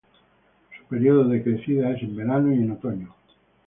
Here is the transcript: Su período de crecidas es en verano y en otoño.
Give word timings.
Su 0.79 0.85
período 0.85 1.25
de 1.25 1.43
crecidas 1.43 1.97
es 1.97 2.01
en 2.01 2.15
verano 2.15 2.51
y 2.51 2.57
en 2.63 2.71
otoño. 2.71 3.13